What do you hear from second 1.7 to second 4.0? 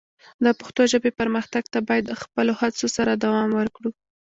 ته باید د خپلو هڅو سره دوام ورکړو.